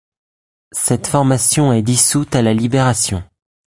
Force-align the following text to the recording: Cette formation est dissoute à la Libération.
Cette 0.71 1.05
formation 1.05 1.71
est 1.73 1.83
dissoute 1.83 2.33
à 2.35 2.41
la 2.41 2.55
Libération. 2.55 3.23